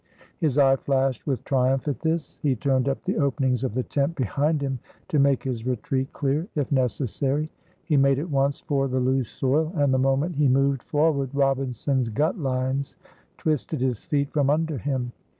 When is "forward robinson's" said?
10.81-12.09